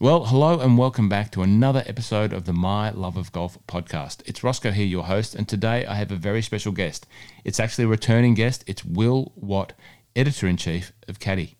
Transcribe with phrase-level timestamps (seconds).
[0.00, 4.22] Well, hello and welcome back to another episode of the My Love of Golf podcast.
[4.26, 7.06] It's Roscoe here, your host, and today I have a very special guest.
[7.44, 8.64] It's actually a returning guest.
[8.66, 9.72] It's Will Watt,
[10.16, 11.54] editor in chief of Caddie.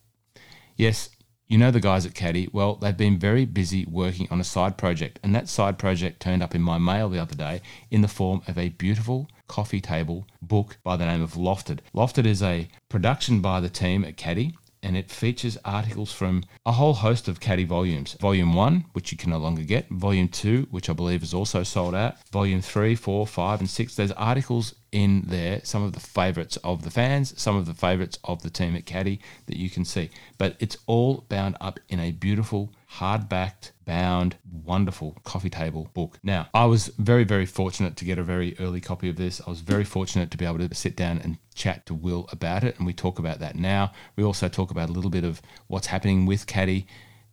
[0.76, 1.10] Yes,
[1.46, 2.48] you know the guys at Caddie.
[2.52, 6.42] Well, they've been very busy working on a side project, and that side project turned
[6.42, 7.62] up in my mail the other day
[7.92, 11.78] in the form of a beautiful coffee table book by the name of Lofted.
[11.94, 16.72] Lofted is a production by the team at Caddie and it features articles from a
[16.72, 18.12] whole host of Caddie volumes.
[18.20, 21.62] Volume 1, which you can no longer get, Volume 2, which I believe is also
[21.62, 23.94] sold out, Volume 3, 4, 5, and 6.
[23.96, 28.18] There's articles in there, some of the favourites of the fans, some of the favourites
[28.24, 30.10] of the team at Caddie that you can see.
[30.38, 36.18] But it's all bound up in a beautiful, hard-backed, bound, wonderful coffee table book.
[36.22, 39.40] Now, I was very, very fortunate to get a very early copy of this.
[39.46, 42.64] I was very fortunate to be able to sit down and chat to Will about
[42.64, 43.92] it, and we talk about that now.
[44.16, 46.86] We also talk about a little bit of what's happening with Caddie,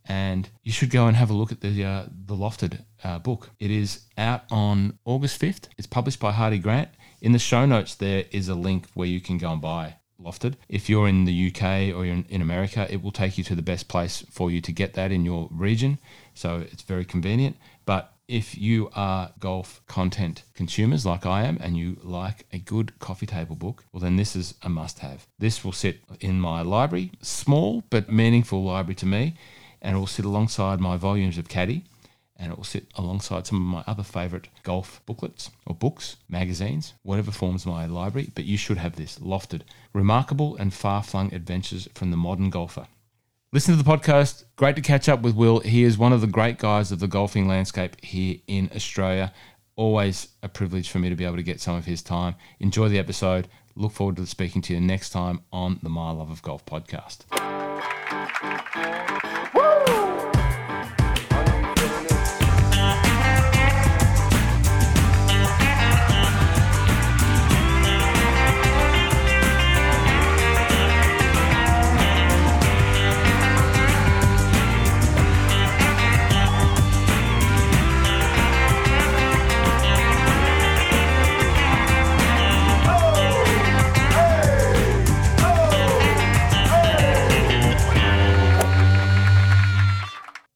[0.06, 3.52] and you should go and have a look at the uh, the Lofted uh, book.
[3.60, 5.70] It is out on August fifth.
[5.78, 6.90] It's published by Hardie Grant.
[7.22, 10.56] In the show notes, there is a link where you can go and buy Lofted.
[10.70, 13.56] If you're in the UK or you're in, in America, it will take you to
[13.56, 16.00] the best place for you to get that in your region.
[16.34, 17.58] So it's very convenient.
[17.86, 22.98] But if you are golf content consumers like I am and you like a good
[23.00, 25.28] coffee table book, well, then this is a must have.
[25.38, 29.36] This will sit in my library, small but meaningful library to me,
[29.82, 31.84] and it will sit alongside my volumes of Caddie
[32.42, 36.94] and it will sit alongside some of my other favourite golf booklets or books, magazines,
[37.04, 38.32] whatever forms my library.
[38.34, 39.62] But you should have this Lofted
[39.94, 42.88] Remarkable and Far Flung Adventures from the Modern Golfer.
[43.54, 44.46] Listen to the podcast.
[44.56, 45.60] Great to catch up with Will.
[45.60, 49.34] He is one of the great guys of the golfing landscape here in Australia.
[49.76, 52.36] Always a privilege for me to be able to get some of his time.
[52.62, 53.50] Enjoy the episode.
[53.76, 57.26] Look forward to speaking to you next time on the My Love of Golf podcast.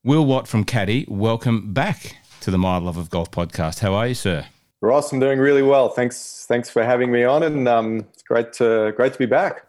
[0.06, 3.80] Will Watt from Caddie, welcome back to the My Love of Golf podcast.
[3.80, 4.46] How are you, sir?
[4.80, 5.90] Ross, I'm doing really well.
[5.90, 9.66] Thanks, thanks for having me on, and um, it's great to great to be back.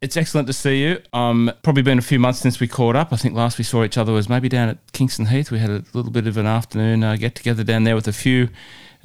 [0.00, 1.02] It's excellent to see you.
[1.12, 3.12] Um, probably been a few months since we caught up.
[3.12, 5.50] I think last we saw each other was maybe down at Kingston Heath.
[5.50, 8.12] We had a little bit of an afternoon uh, get together down there with a
[8.14, 8.48] few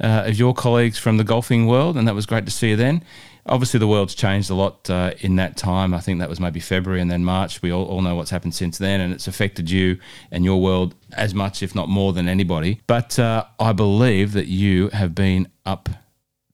[0.02, 2.76] uh, of your colleagues from the golfing world, and that was great to see you
[2.76, 3.04] then
[3.46, 5.94] obviously the world's changed a lot uh, in that time.
[5.94, 7.62] I think that was maybe February and then March.
[7.62, 9.98] We all, all know what's happened since then, and it's affected you
[10.30, 12.80] and your world as much, if not more, than anybody.
[12.86, 15.88] But uh, I believe that you have been up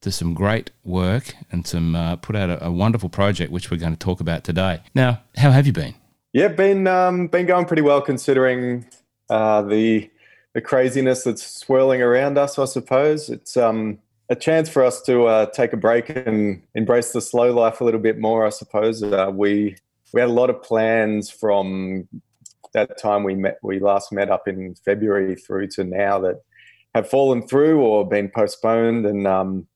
[0.03, 3.77] to some great work and some uh, put out a, a, wonderful project, which we're
[3.77, 4.81] going to talk about today.
[4.95, 5.95] Now, how have you been?
[6.33, 8.87] Yeah, been um, been going pretty well considering
[9.31, 10.11] uh, the
[10.55, 12.59] the craziness that's swirling around us.
[12.59, 13.99] I suppose it's um,
[14.29, 17.85] a chance for us to uh, take a break and embrace the slow life a
[17.85, 18.47] little bit more.
[18.47, 19.77] I suppose uh, we
[20.13, 22.09] we had a lot of plans from
[22.73, 26.43] that time we met we last met up in February through to now that
[26.95, 29.67] have fallen through or been postponed, and um,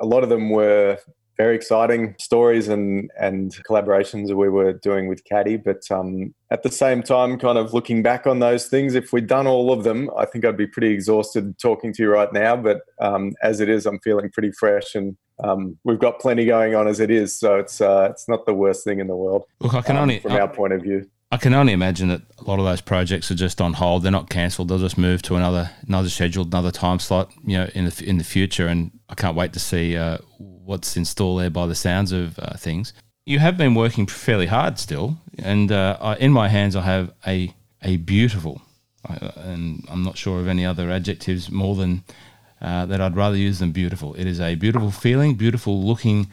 [0.00, 0.98] a lot of them were
[1.40, 5.56] very exciting stories and and collaborations that we were doing with Caddie.
[5.56, 9.26] But um, at the same time, kind of looking back on those things, if we'd
[9.26, 12.56] done all of them, I think I'd be pretty exhausted talking to you right now.
[12.56, 15.16] But um, as it is, I'm feeling pretty fresh and.
[15.42, 18.52] Um, we've got plenty going on as it is, so it's uh, it's not the
[18.52, 19.44] worst thing in the world.
[19.60, 21.08] Look, I can um, only from I, our point of view.
[21.32, 24.02] I can only imagine that a lot of those projects are just on hold.
[24.02, 24.68] They're not cancelled.
[24.68, 28.18] They'll just move to another another scheduled another time slot, you know, in the in
[28.18, 28.66] the future.
[28.66, 30.18] And I can't wait to see uh,
[30.64, 32.92] what's in store there by the sounds of uh, things.
[33.26, 37.12] You have been working fairly hard still, and uh, I, in my hands I have
[37.26, 38.62] a a beautiful,
[39.08, 42.04] uh, and I'm not sure of any other adjectives more than
[42.60, 44.14] uh, that I'd rather use than beautiful.
[44.14, 46.30] It is a beautiful feeling, beautiful looking,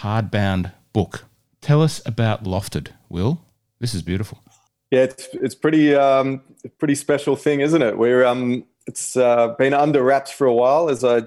[0.00, 1.24] hardbound book.
[1.60, 3.42] Tell us about Lofted, Will.
[3.80, 4.42] This is beautiful.
[4.90, 6.42] Yeah, it's it's pretty um,
[6.78, 7.98] pretty special thing, isn't it?
[7.98, 11.22] We're um, it's uh, been under wraps for a while, as I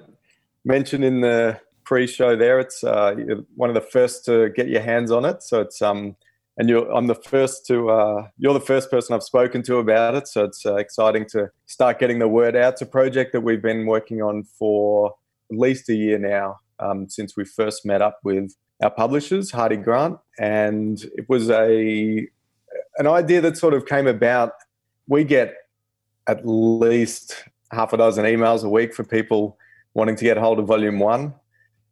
[0.64, 2.60] mentioned in the pre-show there.
[2.60, 3.16] It's uh,
[3.56, 5.42] one of the first to get your hands on it.
[5.42, 6.18] So it's um,
[6.58, 10.16] and you're I'm the first to uh, you're the first person I've spoken to about
[10.16, 10.28] it.
[10.28, 12.74] So it's uh, exciting to start getting the word out.
[12.74, 15.16] It's a project that we've been working on for
[15.50, 18.54] at least a year now, um, since we first met up with
[18.84, 22.28] our publishers, Hardie Grant, and it was a
[22.98, 24.52] an idea that sort of came about
[25.08, 25.56] we get
[26.28, 29.58] at least half a dozen emails a week for people
[29.94, 31.34] wanting to get hold of volume one,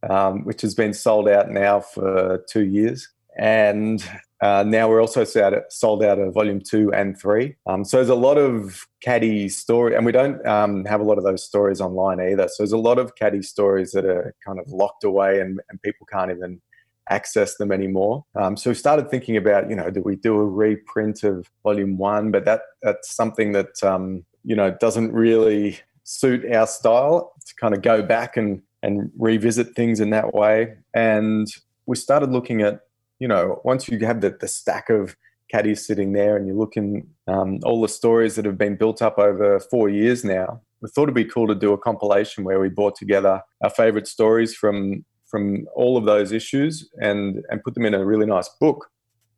[0.10, 3.10] um, which has been sold out now for two years.
[3.38, 4.04] And
[4.42, 5.24] uh, now we're also
[5.70, 7.56] sold out of volume two and three.
[7.68, 11.18] Um, so there's a lot of Caddie story, and we don't um, have a lot
[11.18, 12.48] of those stories online either.
[12.48, 15.82] So there's a lot of Caddie stories that are kind of locked away, and, and
[15.82, 16.62] people can't even
[17.10, 18.26] access them anymore.
[18.36, 21.98] Um, so we started thinking about, you know, do we do a reprint of volume
[21.98, 22.32] one?
[22.32, 27.74] But that that's something that um, you know doesn't really suit our style to kind
[27.74, 30.76] of go back and and revisit things in that way.
[30.94, 31.48] And
[31.88, 32.82] we started looking at,
[33.18, 35.16] you know, once you have the, the stack of
[35.52, 39.02] Caddies sitting there and you look in um, all the stories that have been built
[39.02, 42.60] up over four years now, we thought it'd be cool to do a compilation where
[42.60, 47.74] we brought together our favorite stories from from all of those issues and and put
[47.74, 48.88] them in a really nice book.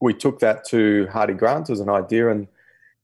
[0.01, 2.47] We took that to Hardie Grant as an idea and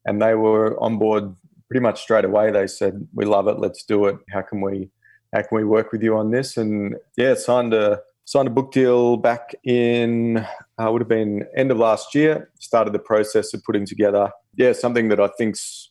[0.05, 1.35] and they were on board
[1.69, 2.51] pretty much straight away.
[2.51, 3.59] They said, "We love it.
[3.59, 4.17] Let's do it.
[4.29, 4.89] How can we
[5.33, 8.71] how can we work with you on this?" And yeah, signed a signed a book
[8.71, 10.37] deal back in
[10.77, 12.49] uh, would have been end of last year.
[12.59, 15.89] Started the process of putting together yeah something that I think's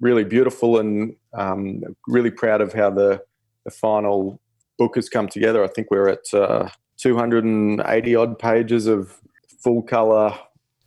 [0.00, 3.22] really beautiful and um, really proud of how the
[3.64, 4.40] the final
[4.78, 5.62] book has come together.
[5.64, 6.68] I think we're at uh,
[6.98, 9.20] 280 odd pages of
[9.62, 10.38] full color,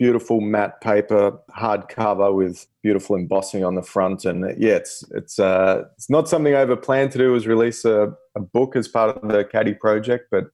[0.02, 4.26] beautiful matte paper, hardcover with beautiful embossing on the front.
[4.26, 7.32] And uh, yeah, it's it's uh, it's not something I ever planned to do.
[7.32, 10.46] Was release a, a book as part of the Caddie project, but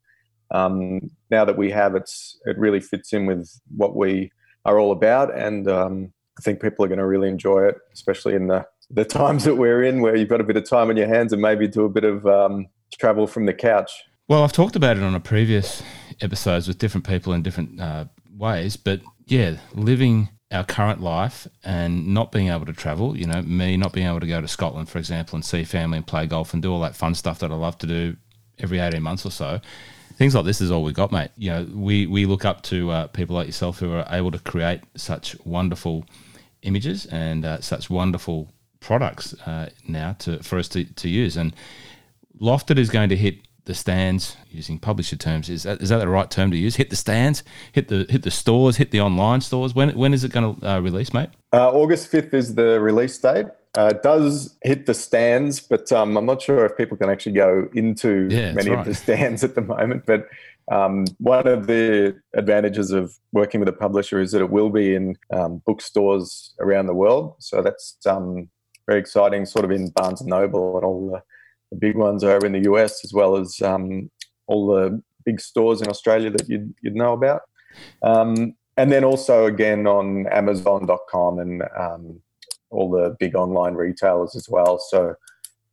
[0.52, 4.34] um, now that we have, it's it really fits in with what we
[4.66, 8.36] are all about, and um, I think people are going to really enjoy it, especially
[8.36, 10.98] in the the times that we're in, where you've got a bit of time on
[10.98, 12.68] your hands and maybe do a bit of um,
[13.00, 13.92] travel from the couch.
[14.28, 15.82] Well, I've talked about it on a previous
[16.20, 18.06] episodes with different people in different uh,
[18.38, 23.42] ways, but yeah, living our current life and not being able to travel, you know,
[23.42, 26.26] me not being able to go to Scotland, for example, and see family and play
[26.26, 28.16] golf and do all that fun stuff that I love to do
[28.58, 29.60] every 18 months or so.
[30.16, 31.32] Things like this is all we got, mate.
[31.38, 34.40] You know, we, we look up to uh, people like yourself who are able to
[34.40, 36.06] create such wonderful
[36.64, 41.36] images and uh, such wonderful products uh, now to for us to, to use.
[41.36, 41.54] And
[42.40, 45.50] Lofted is going to hit the stands using publisher terms.
[45.50, 46.78] Is that is that the right term to use?
[46.78, 47.44] Hit the stands,
[47.74, 49.76] hit the hit the stores, hit the online stores.
[49.76, 51.30] When when is it going to uh, release, mate?
[51.54, 53.46] Uh, August fifth is the release date.
[53.78, 57.34] Uh, it does hit the stands, but um, I'm not sure if people can actually
[57.34, 58.80] go into yeah, many right.
[58.80, 60.06] of the stands at the moment.
[60.08, 60.28] But
[60.72, 64.96] um, one of the advantages of working with a publisher is that it will be
[64.96, 67.36] in um, bookstores around the world.
[67.40, 68.50] So that's um,
[68.88, 71.22] very exciting, sort of in Barnes and Noble and all the
[71.72, 74.10] the big ones over in the US, as well as um,
[74.48, 77.42] all the big stores in Australia that you'd, you'd know about.
[78.02, 82.22] Um, and then also again on Amazon.com and um,
[82.70, 84.80] all the big online retailers as well.
[84.80, 85.16] So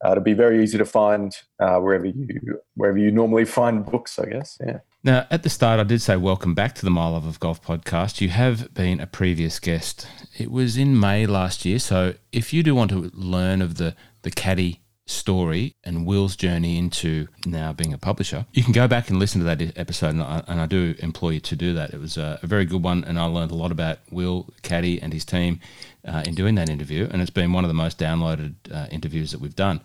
[0.04, 4.18] uh, it'll be very easy to find uh, wherever you wherever you normally find books,
[4.18, 4.58] I guess.
[4.64, 4.80] Yeah.
[5.02, 7.62] Now, at the start, I did say welcome back to the My Love of Golf
[7.62, 8.20] podcast.
[8.20, 10.06] You have been a previous guest.
[10.38, 11.78] It was in May last year.
[11.78, 16.78] So if you do want to learn of the the Caddie story and Will's journey
[16.78, 20.22] into now being a publisher, you can go back and listen to that episode, and
[20.22, 21.92] I, and I do implore you to do that.
[21.92, 25.00] It was a, a, very good one, and I learned a lot about Will Caddie
[25.02, 25.60] and his team
[26.06, 29.32] uh, in doing that interview, and it's been one of the most downloaded uh, interviews
[29.32, 29.80] that we've done.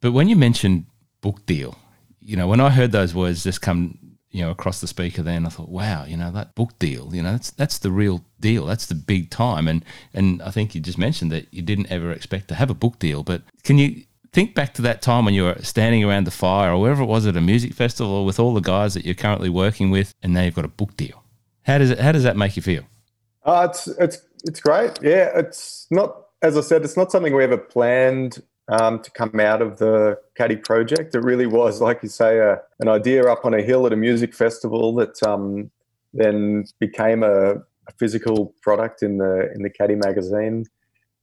[0.00, 0.86] But when you mentioned
[1.20, 1.78] book deal,
[2.20, 3.98] you know, when I heard those words just come
[4.30, 7.22] you know, across the speaker then I thought, wow, you know, that book deal, you
[7.22, 8.66] know, that's that's the real deal.
[8.66, 9.68] That's the big time.
[9.68, 12.74] And and I think you just mentioned that you didn't ever expect to have a
[12.74, 13.22] book deal.
[13.22, 16.72] But can you think back to that time when you were standing around the fire
[16.72, 19.48] or wherever it was at a music festival with all the guys that you're currently
[19.48, 21.24] working with and now you've got a book deal.
[21.62, 22.84] How does it how does that make you feel?
[23.44, 24.98] Uh, it's it's it's great.
[25.02, 29.40] Yeah, it's not as I said, it's not something we ever planned um, to come
[29.40, 31.14] out of the Caddie project.
[31.14, 33.96] It really was, like you say, a, an idea up on a hill at a
[33.96, 35.70] music festival that um,
[36.12, 40.66] then became a, a, physical product in the in the Caddie magazine,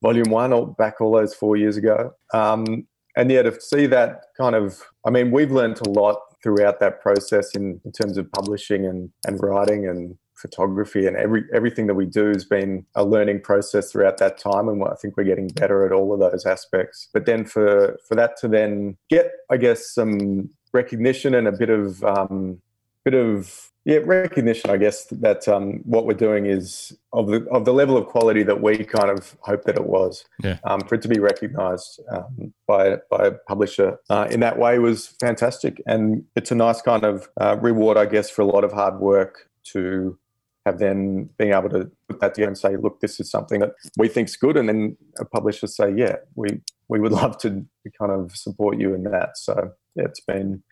[0.02, 2.14] volume one, all, back all those four years ago.
[2.34, 6.80] Um, and yeah, to see that kind of, I mean, we've learned a lot throughout
[6.80, 11.88] that process in, in terms of publishing and, and writing and photography and every everything
[11.88, 15.24] that we do has been a learning process throughout that time and I think we're
[15.24, 17.10] getting better at all of those aspects.
[17.13, 21.70] But then for for that to then get I guess some recognition and a bit
[21.70, 22.62] of um,
[23.06, 27.63] bit of yeah recognition I guess that um, what we're doing is of the of
[27.63, 30.25] the level of quality that we kind of hope that it was.
[30.44, 30.58] Yeah.
[30.65, 34.80] um, for it to be recognized um, by by a publisher uh, in that way
[34.80, 35.82] was fantastic.
[35.88, 39.00] And it's a nice kind of uh, reward I guess for a lot of hard
[39.00, 40.18] work to
[40.65, 43.74] have then been able to put that together and say, look, this is something that
[43.98, 47.65] we think's good, and then a publisher say, yeah, we we would love to
[47.98, 49.38] kind of support you in that.
[49.38, 50.63] So yeah, it's been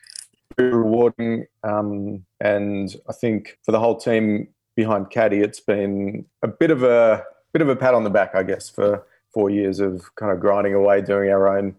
[0.57, 6.47] very rewarding, um, and I think for the whole team behind Caddie, it's been a
[6.47, 7.23] bit of a
[7.53, 10.39] bit of a pat on the back, I guess, for four years of kind of
[10.39, 11.75] grinding away, doing our own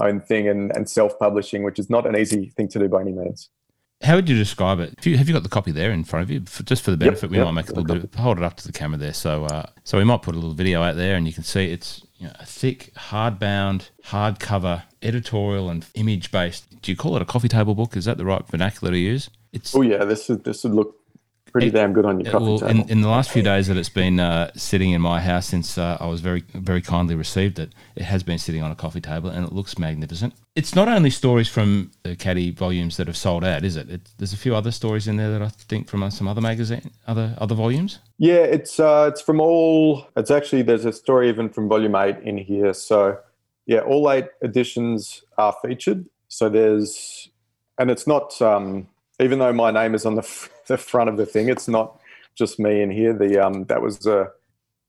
[0.00, 3.02] own thing and, and self publishing, which is not an easy thing to do by
[3.02, 3.50] any means.
[4.02, 5.04] How would you describe it?
[5.06, 6.42] You, have you got the copy there in front of you?
[6.46, 8.04] For, just for the benefit, yep, we yep, might make a little bit.
[8.04, 10.38] Of, hold it up to the camera there, so uh, so we might put a
[10.38, 14.82] little video out there, and you can see it's you know, a thick, hardbound, hardcover,
[15.02, 16.66] editorial and image based.
[16.82, 17.96] Do you call it a coffee table book?
[17.96, 19.30] Is that the right vernacular to use?
[19.52, 20.96] It's oh yeah, this would this would look
[21.52, 22.70] pretty damn good on your coffee well, table.
[22.70, 25.76] In, in, the last few days that it's been uh, sitting in my house since
[25.76, 29.00] uh, I was very very kindly received it, it has been sitting on a coffee
[29.00, 30.34] table and it looks magnificent.
[30.56, 33.90] It's not only stories from the Caddie volumes that have sold out, is it?
[33.90, 36.40] it there's a few other stories in there that I think from uh, some other
[36.40, 37.98] magazine, other other volumes.
[38.18, 40.06] Yeah, it's uh, it's from all.
[40.16, 42.72] It's actually there's a story even from volume eight in here.
[42.72, 43.18] So
[43.66, 46.06] yeah, all eight editions are featured.
[46.28, 47.28] So there's
[47.78, 48.88] and it's not um,
[49.22, 51.98] even though my name is on the, f- the front of the thing, it's not
[52.36, 53.12] just me in here.
[53.12, 54.28] The um, that was a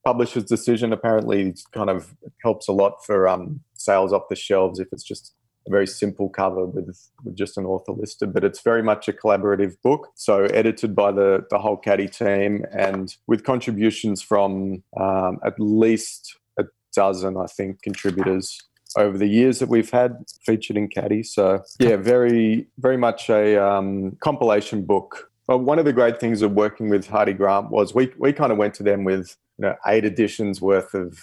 [0.05, 0.93] publisher's decision.
[0.93, 5.33] Apparently, kind of helps a lot for um, sales off the shelves if it's just
[5.67, 8.33] a very simple cover with, with just an author listed.
[8.33, 10.09] But it's very much a collaborative book.
[10.15, 16.37] So edited by the the whole Caddie team and with contributions from um, at least
[16.59, 16.63] a
[16.95, 18.57] dozen, I think, contributors
[18.97, 21.23] over the years that we've had featured in Caddie.
[21.23, 25.29] So yeah, very very much a um, compilation book.
[25.47, 28.51] But one of the great things of working with Hardie Grant was we we kind
[28.51, 31.17] of went to them with you know eight editions worth of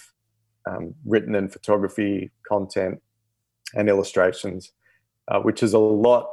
[0.69, 3.01] um, written and photography content
[3.73, 4.71] and illustrations,
[5.27, 6.27] uh, which is a lot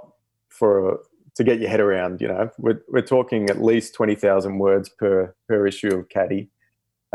[0.49, 1.00] for
[1.37, 2.21] to get your head around.
[2.21, 6.50] You know, we're we're talking at least twenty thousand words per per issue of Caddie.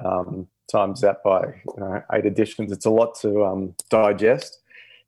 [0.03, 2.71] Um, times that by you know, eight editions.
[2.71, 4.59] It's a lot to um, digest.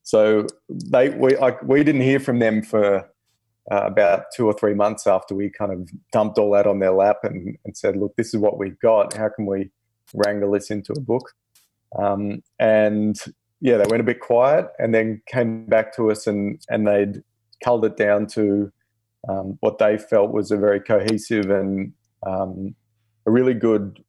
[0.03, 3.09] So they we I, we didn't hear from them for
[3.71, 6.91] uh, about two or three months after we kind of dumped all that on their
[6.91, 9.13] lap and, and said, look, this is what we've got.
[9.15, 9.71] How can we
[10.13, 11.31] wrangle this into a book?
[11.97, 13.17] Um, and
[13.61, 17.23] yeah, they went a bit quiet and then came back to us and and they'd
[17.63, 18.71] culled it down to
[19.27, 21.93] um, what they felt was a very cohesive and
[22.27, 22.75] um,
[23.25, 24.03] a really good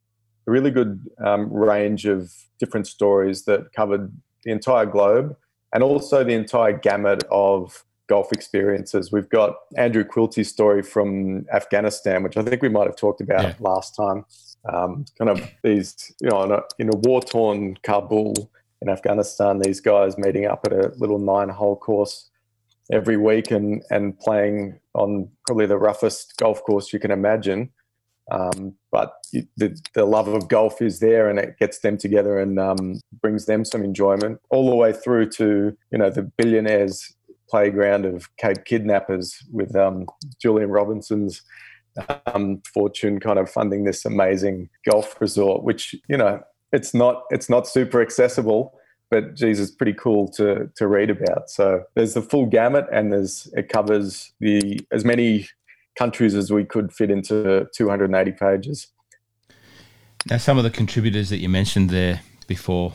[0.47, 4.13] a really good um, range of different stories that covered
[4.45, 5.37] the entire globe
[5.73, 9.11] and also the entire gamut of golf experiences.
[9.11, 13.43] We've got Andrew Quilty's story from Afghanistan, which I think we might have talked about
[13.43, 13.55] yeah.
[13.59, 14.25] last time.
[14.73, 18.51] Um, kind of these, you know, in a, in a war torn Kabul
[18.83, 22.31] in Afghanistan, these guys meeting up at a little nine hole course
[22.93, 27.71] every week and, and playing on probably the roughest golf course you can imagine.
[28.31, 29.15] Um, but
[29.57, 33.47] the, the love of golf is there and it gets them together and um, brings
[33.47, 37.15] them some enjoyment all the way through to, you know, the billionaires
[37.49, 40.07] playground of Cape Kidnappers with um,
[40.41, 41.43] Julian Robertson's
[42.35, 46.41] um, fortune kind of funding this amazing golf resort, which, you know,
[46.73, 48.75] it's not, it's not super accessible,
[49.09, 51.49] but geez, it's pretty cool to, to read about.
[51.49, 55.49] So there's the full gamut and there's, it covers the, as many
[55.97, 58.89] countries as we could fit into 280 pages.
[60.29, 62.95] Now, some of the contributors that you mentioned there before,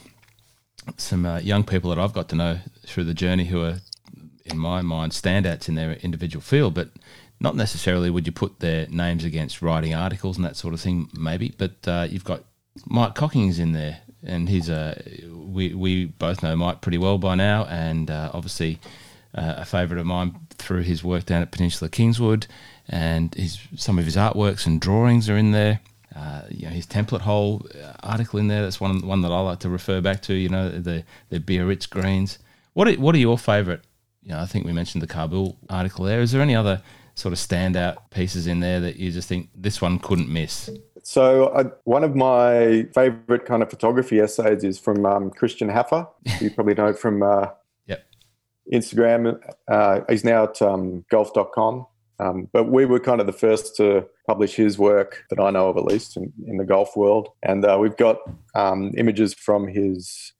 [0.98, 3.80] some uh, young people that I've got to know through the journey who are,
[4.46, 6.90] in my mind, standouts in their individual field, but
[7.40, 11.10] not necessarily would you put their names against writing articles and that sort of thing,
[11.14, 11.54] maybe.
[11.58, 12.44] But uh, you've got
[12.86, 15.02] Mike Cocking's in there, and he's a
[15.34, 18.80] we we both know Mike pretty well by now, and uh, obviously
[19.34, 22.46] uh, a favourite of mine through his work down at Peninsula Kingswood
[22.92, 25.80] and his some of his artworks and drawings are in there.
[26.14, 28.62] Uh, you know, his template hole uh, article in there.
[28.62, 30.34] That's one one that I like to refer back to.
[30.34, 32.38] You know, the the Biarritz greens.
[32.74, 33.80] What are, what are your favourite?
[34.22, 36.22] You know, I think we mentioned the Kabul article there.
[36.22, 36.82] Is there any other
[37.16, 40.70] sort of standout pieces in there that you just think this one couldn't miss?
[41.04, 46.08] So uh, one of my favourite kind of photography essays is from um, Christian Hafer.
[46.42, 47.48] you probably know from uh,
[47.88, 48.06] yep.
[48.72, 49.40] Instagram.
[49.68, 51.88] Uh, he's now at um, golf.com.
[52.22, 55.70] Um, but we were kind of the first to publish his work that I know
[55.70, 57.30] of, at least in, in the golf world.
[57.42, 58.18] And uh, we've got
[58.54, 60.34] um, images from his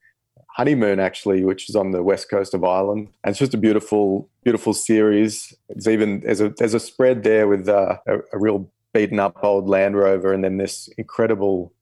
[0.56, 3.10] honeymoon, actually, which is on the west coast of Ireland.
[3.24, 5.54] And it's just a beautiful, beautiful series.
[5.70, 9.44] It's even there's a there's a spread there with uh, a, a real beaten up
[9.44, 11.74] old Land Rover, and then this incredible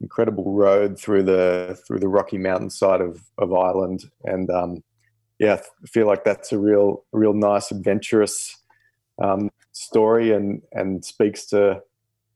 [0.00, 4.82] incredible road through the through the rocky mountainside of of Ireland, and um,
[5.38, 8.56] yeah, I feel like that's a real real nice adventurous
[9.20, 11.82] um, story and and speaks to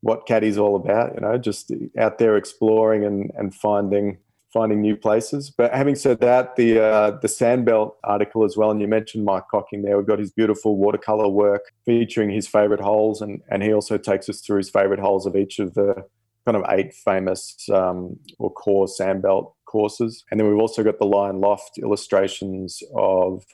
[0.01, 1.15] what Caddie's all about.
[1.15, 4.19] You know, just out there exploring and and finding
[4.53, 5.51] finding new places.
[5.51, 9.45] But having said that, the uh, the Sandbelt article as well, and you mentioned Mike
[9.51, 9.97] Cocking there.
[9.97, 14.29] We've got his beautiful watercolor work featuring his favorite holes, and and he also takes
[14.29, 16.07] us through his favorite holes of each of the
[16.47, 20.25] kind of eight famous um, or core Sandbelt courses.
[20.31, 23.45] And then we've also got the Lion Loft illustrations of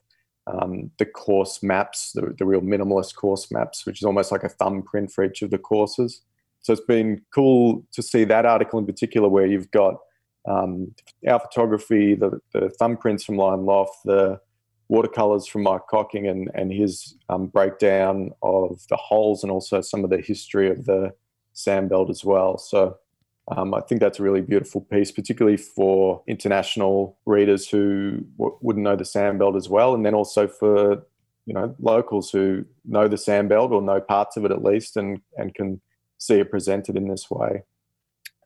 [0.46, 4.48] um, the course maps, the, the real minimalist course maps, which is almost like a
[4.48, 6.22] thumbprint for each of the courses.
[6.60, 9.96] So it's been cool to see that article in particular, where you've got
[10.48, 10.94] um,
[11.28, 14.40] our photography, the, the thumbprints from Lion Loft, the
[14.88, 20.04] watercolors from Mike Cocking, and, and his um, breakdown of the holes and also some
[20.04, 21.12] of the history of the
[21.54, 22.58] Sandbelt as well.
[22.58, 22.98] So
[23.56, 28.84] um, I think that's a really beautiful piece, particularly for international readers who w- wouldn't
[28.84, 31.04] know the Sandbelt as well, and then also for
[31.46, 35.20] you know locals who know the Sandbelt or know parts of it at least, and
[35.36, 35.80] and can
[36.18, 37.62] see it presented in this way.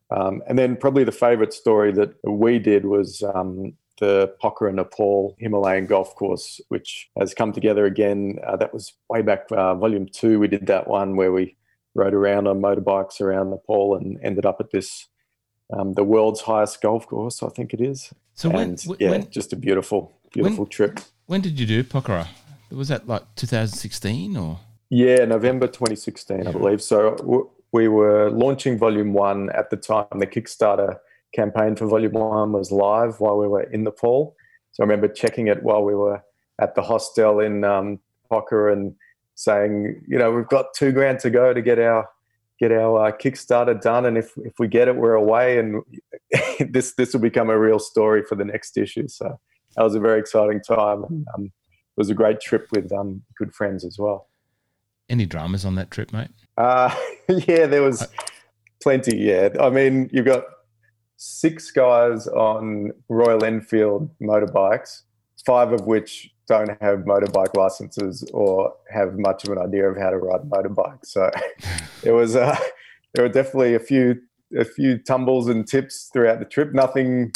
[0.09, 5.35] Um, and then probably the favourite story that we did was um, the Pokhara Nepal
[5.37, 8.39] Himalayan Golf Course, which has come together again.
[8.45, 10.39] Uh, that was way back, uh, volume two.
[10.39, 11.56] We did that one where we
[11.97, 15.07] rode around on motorbikes around Nepal and ended up at this,
[15.73, 18.13] um, the world's highest golf course, I think it is.
[18.35, 20.99] So and, when, yeah, when, just a beautiful, beautiful when, trip.
[21.25, 22.27] When did you do Pokhara?
[22.71, 24.59] Was that like 2016 or?
[24.89, 26.49] Yeah, November 2016, yeah.
[26.49, 26.81] I believe.
[26.81, 30.05] So we were launching volume one at the time.
[30.17, 30.99] The Kickstarter
[31.33, 34.35] campaign for volume one was live while we were in Nepal.
[34.71, 36.23] So I remember checking it while we were
[36.59, 37.99] at the hostel in um,
[38.31, 38.95] Pokhara and
[39.37, 42.09] saying, you know, we've got two grand to go to get our
[42.59, 45.83] get our uh, Kickstarter done, and if if we get it, we're away, and
[46.71, 49.07] this this will become a real story for the next issue.
[49.07, 49.39] So
[49.75, 51.03] that was a very exciting time.
[51.03, 54.27] And, um, it was a great trip with um, good friends as well.
[55.09, 56.29] Any dramas on that trip, mate?
[56.57, 56.93] Uh,
[57.29, 58.07] yeah, there was
[58.81, 59.17] plenty.
[59.17, 60.45] Yeah, I mean, you've got
[61.15, 65.03] six guys on Royal Enfield motorbikes,
[65.45, 70.09] five of which don't have motorbike licenses or have much of an idea of how
[70.09, 71.05] to ride a motorbike.
[71.05, 71.29] So
[72.03, 72.57] it was uh,
[73.13, 74.21] there were definitely a few
[74.57, 76.73] a few tumbles and tips throughout the trip.
[76.73, 77.33] Nothing,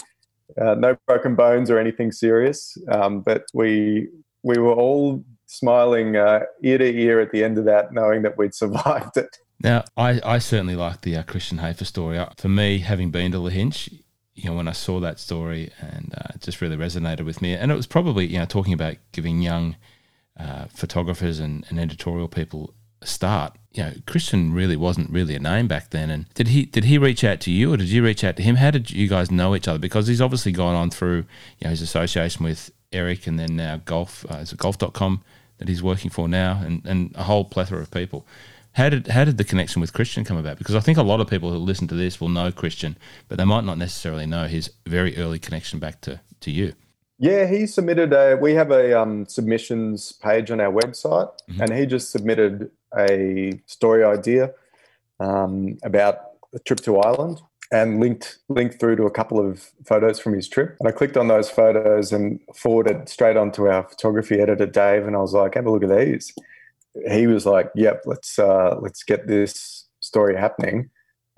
[0.59, 2.77] uh, no broken bones or anything serious.
[2.89, 4.07] Um, but we
[4.43, 8.37] we were all smiling uh, ear to ear at the end of that, knowing that
[8.37, 9.37] we'd survived it.
[9.63, 12.17] Now, I, I certainly like the uh, Christian Hafer story.
[12.17, 14.00] Uh, for me, having been to Lahinch,
[14.35, 17.53] you know, when I saw that story, and uh, it just really resonated with me.
[17.53, 19.75] And it was probably, you know, talking about giving young
[20.39, 23.57] uh, photographers and, and, editorial people a start.
[23.73, 26.09] You know, Christian really wasn't really a name back then.
[26.09, 28.43] And did he did he reach out to you, or did you reach out to
[28.43, 28.55] him?
[28.55, 29.79] How did you guys know each other?
[29.79, 31.25] Because he's obviously gone on through,
[31.59, 34.25] you know, his association with Eric, and then now golf.
[34.31, 35.23] Uh, is it golf.com
[35.61, 38.25] that he's working for now, and, and a whole plethora of people.
[38.73, 40.57] How did how did the connection with Christian come about?
[40.57, 43.37] Because I think a lot of people who listen to this will know Christian, but
[43.37, 46.73] they might not necessarily know his very early connection back to to you.
[47.21, 48.35] Yeah, he submitted a.
[48.35, 51.61] We have a um, submissions page on our website, mm-hmm.
[51.61, 54.53] and he just submitted a story idea
[55.19, 56.15] um, about
[56.53, 60.47] a trip to Ireland, and linked linked through to a couple of photos from his
[60.47, 60.77] trip.
[60.79, 65.05] And I clicked on those photos and forwarded straight on to our photography editor Dave,
[65.05, 66.33] and I was like, "Have a look at these."
[67.09, 70.89] He was like, "Yep, let's uh, let's get this story happening."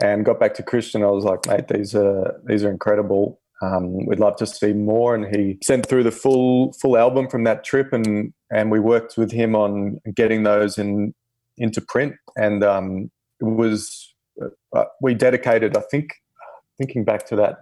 [0.02, 1.04] And got back to Christian.
[1.04, 3.39] I was like, "Mate, these are these are incredible.
[3.62, 7.44] Um, we'd love to see more." And he sent through the full full album from
[7.46, 11.13] that trip, and and we worked with him on getting those in
[11.58, 12.16] into print.
[12.36, 14.13] And um, it was
[14.76, 16.16] uh, we dedicated, I think,
[16.78, 17.58] thinking back to that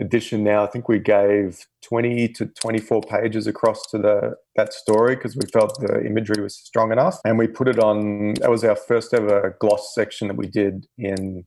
[0.00, 5.16] edition now, I think we gave 20 to 24 pages across to the that story
[5.16, 7.18] because we felt the imagery was strong enough.
[7.24, 10.86] And we put it on, that was our first ever gloss section that we did
[10.98, 11.44] in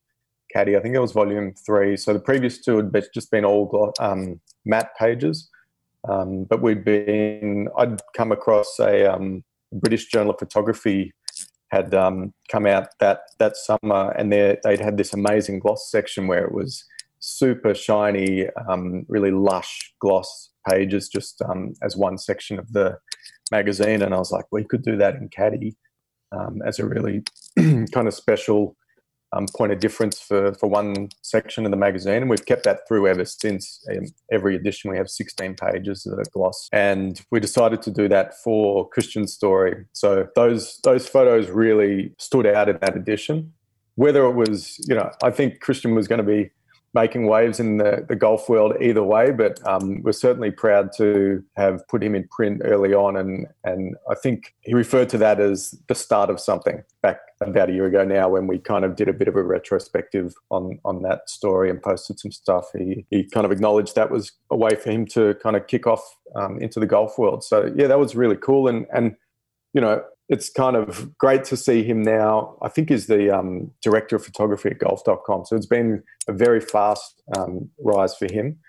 [0.53, 0.75] Caddie.
[0.75, 1.97] I think it was volume three.
[1.97, 5.49] So the previous two had just been all um, matte pages.
[6.09, 9.43] Um, but we'd been, I'd come across a um,
[9.73, 11.13] British Journal of Photography
[11.69, 16.45] had um, come out that that summer, and they'd had this amazing gloss section where
[16.45, 16.85] it was
[17.19, 22.97] super shiny, um, really lush gloss pages just um, as one section of the
[23.51, 24.01] magazine.
[24.01, 25.75] And I was like, we could do that in Caddie
[26.31, 27.23] um, as a really
[27.57, 28.75] kind of special
[29.33, 32.21] um, point of difference for, for one section of the magazine.
[32.21, 33.85] And we've kept that through ever since.
[33.91, 36.69] Um, every edition, we have 16 pages of gloss.
[36.71, 39.85] And we decided to do that for Christian Story.
[39.93, 43.53] So those, those photos really stood out in that edition.
[43.95, 46.51] Whether it was, you know, I think Christian was going to be
[46.93, 51.43] making waves in the, the golf world either way, but um, we're certainly proud to
[51.55, 53.15] have put him in print early on.
[53.17, 57.69] And, and I think he referred to that as the start of something back about
[57.69, 60.79] a year ago now when we kind of did a bit of a retrospective on
[60.83, 62.65] on that story and posted some stuff.
[62.75, 65.85] He he kind of acknowledged that was a way for him to kind of kick
[65.85, 66.03] off
[66.35, 67.43] um, into the golf world.
[67.43, 68.67] So yeah, that was really cool.
[68.67, 69.15] And and
[69.73, 72.57] you know, it's kind of great to see him now.
[72.61, 75.45] I think he's the um, director of photography at golf.com.
[75.45, 78.59] So it's been a very fast um, rise for him.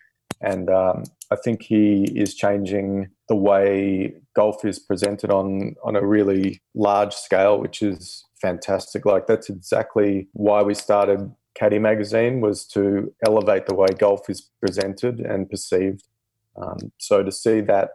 [0.40, 6.07] And um, I think he is changing the way golf is presented on, on a
[6.07, 9.05] really large scale, which is fantastic.
[9.05, 14.49] Like that's exactly why we started Caddie Magazine was to elevate the way golf is
[14.61, 16.07] presented and perceived.
[16.57, 17.90] Um, so to see that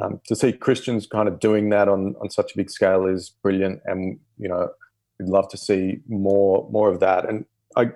[0.00, 3.30] um, to see Christians kind of doing that on, on such a big scale is
[3.42, 4.70] brilliant, and you know
[5.18, 7.28] we'd love to see more more of that.
[7.28, 7.44] And
[7.76, 7.90] I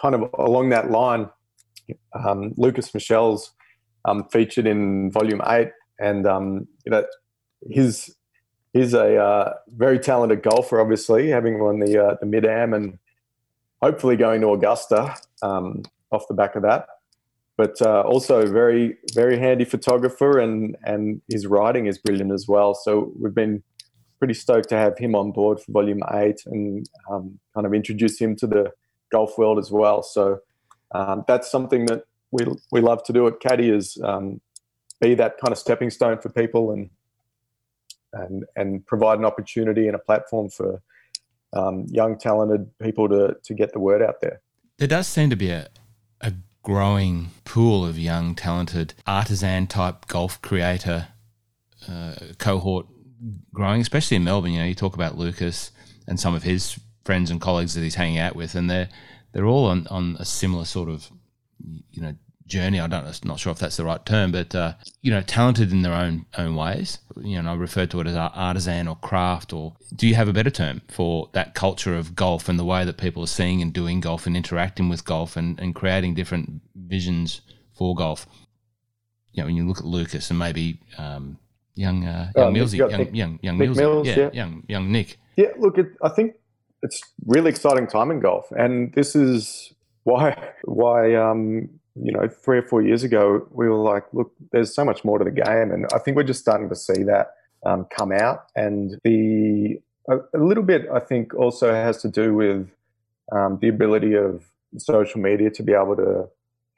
[0.00, 1.28] kind of along that line,
[2.14, 3.52] um, Lucas Michel's
[4.04, 7.04] um, featured in Volume Eight, and um, you know
[7.70, 8.14] he's
[8.72, 12.98] he's a uh, very talented golfer, obviously having won the uh, the Mid Am and
[13.82, 16.86] hopefully going to Augusta um, off the back of that
[17.62, 22.74] but uh, also very very handy photographer and and his writing is brilliant as well.
[22.74, 23.62] So we've been
[24.18, 28.18] pretty stoked to have him on board for volume 8 and um, kind of introduce
[28.18, 28.72] him to the
[29.12, 30.02] golf world as well.
[30.02, 30.40] So
[30.92, 34.40] um, that's something that we we love to do at Caddie is um,
[35.00, 36.90] be that kind of stepping stone for people and
[38.12, 40.82] and and provide an opportunity and a platform for
[41.52, 44.40] um, young talented people to to get the word out there.
[44.78, 45.81] There does seem to be a, a
[46.62, 51.08] growing pool of young, talented artisan type golf creator
[51.88, 52.86] uh, cohort
[53.52, 54.52] growing, especially in Melbourne.
[54.52, 55.70] You know, you talk about Lucas
[56.06, 58.88] and some of his friends and colleagues that he's hanging out with, and they're
[59.32, 61.10] they're all on, on a similar sort of
[61.90, 62.14] you know
[62.52, 62.78] journey.
[62.78, 65.72] I don't, know, not sure if that's the right term, but uh, you know, talented
[65.72, 66.98] in their own own ways.
[67.16, 69.52] You know, I refer to it as artisan or craft.
[69.52, 72.84] Or do you have a better term for that culture of golf and the way
[72.84, 76.60] that people are seeing and doing golf and interacting with golf and, and creating different
[76.76, 77.40] visions
[77.74, 78.26] for golf?
[79.32, 81.38] You know, when you look at Lucas and maybe um,
[81.74, 84.92] young uh, young oh, Millsy, young, Nick, young young Millsy, Mills, yeah, yeah, young young
[84.92, 85.18] Nick.
[85.36, 86.34] Yeah, look, it, I think
[86.82, 89.72] it's really exciting time in golf, and this is
[90.04, 94.74] why why um, you know, three or four years ago, we were like, look, there's
[94.74, 95.70] so much more to the game.
[95.70, 98.46] And I think we're just starting to see that um, come out.
[98.56, 102.70] And the a, a, little bit, I think, also has to do with
[103.30, 104.44] um, the ability of
[104.78, 106.28] social media to be able to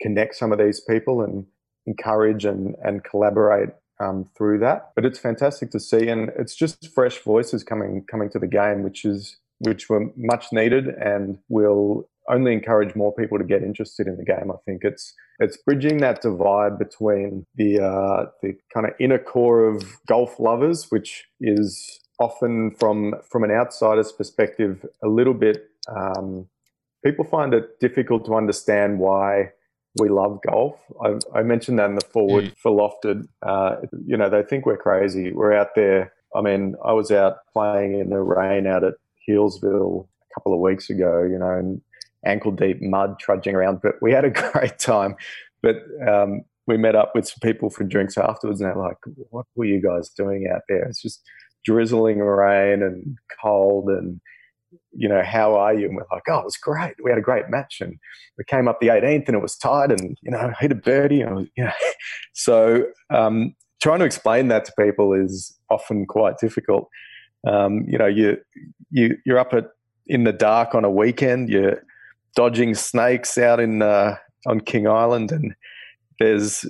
[0.01, 1.47] connect some of these people and
[1.87, 4.91] encourage and, and collaborate um, through that.
[4.95, 8.83] But it's fantastic to see, and it's just fresh voices coming coming to the game,
[8.83, 14.07] which is which were much needed and will only encourage more people to get interested
[14.07, 14.51] in the game.
[14.51, 19.67] I think it's it's bridging that divide between the uh, the kind of inner core
[19.67, 25.69] of golf lovers, which is often from from an outsider's perspective a little bit.
[25.89, 26.49] Um,
[27.05, 29.51] people find it difficult to understand why
[30.01, 30.77] we love golf.
[31.05, 32.57] I, I mentioned that in the forward mm.
[32.57, 33.29] for Lofted.
[33.43, 35.33] Uh, you know, they think we're crazy.
[35.33, 36.13] We're out there.
[36.35, 38.95] I mean, I was out playing in the rain out at
[39.29, 41.81] Healesville a couple of weeks ago, you know, and
[42.27, 43.81] ankle deep mud trudging around.
[43.83, 45.17] But we had a great time.
[45.63, 48.97] But um, we met up with some people for drinks afterwards, and they're like,
[49.31, 50.85] "What were you guys doing out there?
[50.85, 51.23] It's just
[51.65, 54.21] drizzling rain and cold and."
[54.97, 55.87] You know, how are you?
[55.87, 56.95] And we're like, oh, it was great.
[57.03, 57.97] We had a great match, and
[58.39, 61.21] we came up the 18th, and it was tight, and you know, hit a birdie,
[61.21, 61.73] and was, you know,
[62.33, 66.89] so um, trying to explain that to people is often quite difficult.
[67.47, 68.39] Um, you know, you
[68.91, 69.67] you you're up at
[70.07, 71.49] in the dark on a weekend.
[71.49, 71.83] You're
[72.35, 74.17] dodging snakes out in uh,
[74.47, 75.55] on King Island, and
[76.19, 76.67] there's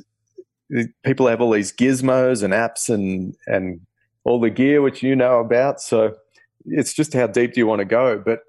[1.05, 3.81] people have all these gizmos and apps and and
[4.25, 5.81] all the gear which you know about.
[5.81, 6.15] So
[6.65, 8.23] it's just how deep do you want to go?
[8.25, 8.41] But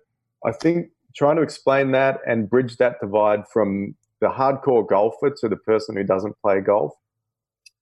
[0.45, 5.49] I think trying to explain that and bridge that divide from the hardcore golfer to
[5.49, 6.93] the person who doesn't play golf.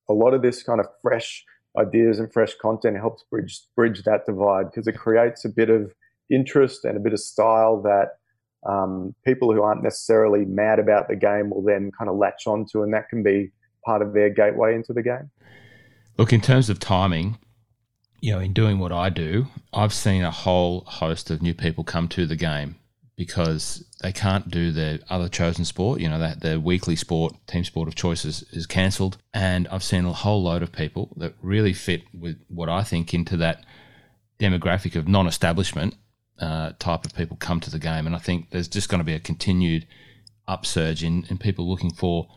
[0.09, 1.43] A lot of this kind of fresh
[1.77, 5.93] ideas and fresh content helps bridge bridge that divide because it creates a bit of
[6.29, 8.17] interest and a bit of style that
[8.65, 12.83] um, people who aren't necessarily mad about the game will then kind of latch onto,
[12.83, 13.51] and that can be
[13.85, 15.29] part of their gateway into the game.
[16.17, 17.37] Look, in terms of timing,
[18.21, 21.83] you know, in doing what I do, I've seen a whole host of new people
[21.83, 22.75] come to the game
[23.15, 25.99] because they can't do their other chosen sport.
[25.99, 29.17] You know, that their weekly sport, team sport of choice is, is cancelled.
[29.33, 33.13] And I've seen a whole load of people that really fit with what I think
[33.13, 33.65] into that
[34.39, 35.95] demographic of non establishment
[36.39, 38.05] uh, type of people come to the game.
[38.05, 39.85] And I think there's just going to be a continued
[40.47, 42.27] upsurge in, in people looking for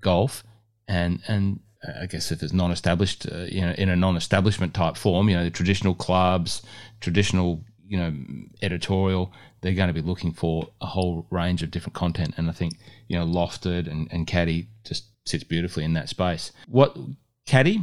[0.00, 0.44] golf.
[0.86, 1.60] And, and
[2.00, 5.44] I guess if it's non-established, uh, you know, in a non-establishment type form, you know,
[5.44, 6.62] the traditional clubs,
[7.00, 8.14] traditional you know,
[8.62, 12.34] editorial, they're going to be looking for a whole range of different content.
[12.36, 12.74] And I think,
[13.08, 16.52] you know, Lofted and, and Caddie just sits beautifully in that space.
[16.68, 16.96] What
[17.46, 17.82] Caddie?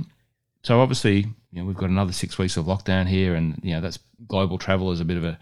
[0.68, 1.20] So obviously,
[1.54, 4.58] you know, we've got another six weeks of lockdown here, and you know that's global
[4.58, 5.40] travel is a bit of a,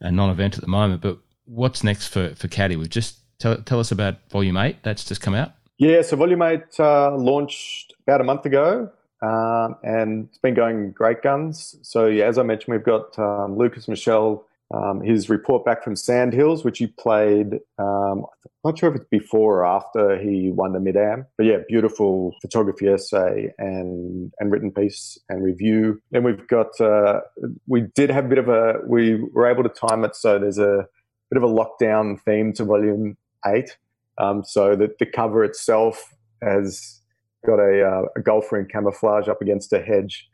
[0.00, 1.02] a non-event at the moment.
[1.02, 2.76] But what's next for for Caddie?
[2.76, 4.78] We've just tell, tell us about Volume Eight.
[4.82, 5.52] That's just come out.
[5.76, 8.90] Yeah, so Volume Eight uh, launched about a month ago.
[9.20, 11.76] Um, and it's been going great guns.
[11.82, 15.96] So yeah, as I mentioned, we've got um, Lucas Michel, um, his report back from
[15.96, 17.54] Sandhills, which he played.
[17.78, 21.46] Um, I'm not sure if it's before or after he won the Mid Am, but
[21.46, 26.00] yeah, beautiful photography essay and and written piece and review.
[26.10, 27.20] Then we've got uh,
[27.66, 30.58] we did have a bit of a we were able to time it so there's
[30.58, 30.86] a
[31.30, 33.76] bit of a lockdown theme to Volume Eight.
[34.18, 37.00] Um, so that the cover itself has
[37.46, 40.28] got a, uh, a golfer in camouflage up against a hedge,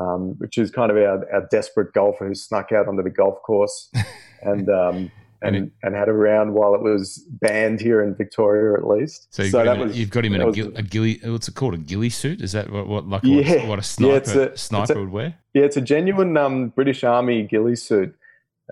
[0.00, 3.40] um, which is kind of our, our, desperate golfer who snuck out onto the golf
[3.42, 3.90] course
[4.42, 5.10] and um,
[5.44, 9.26] and, and had a round while it was banned here in Victoria, at least.
[9.30, 11.20] So you've, so got, him, was, you've got him in a, was, a ghillie.
[11.22, 11.74] What's it called?
[11.74, 12.40] A ghillie suit?
[12.40, 15.10] Is that what, what like yeah, what, what a sniper yeah, a, sniper a, would
[15.10, 15.34] wear?
[15.52, 18.14] Yeah, it's a genuine um, British Army ghillie suit